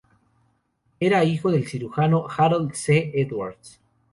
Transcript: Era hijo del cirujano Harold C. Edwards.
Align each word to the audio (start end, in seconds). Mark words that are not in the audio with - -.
Era 0.99 1.23
hijo 1.23 1.51
del 1.51 1.67
cirujano 1.67 2.25
Harold 2.27 2.73
C. 2.73 3.11
Edwards. 3.13 3.79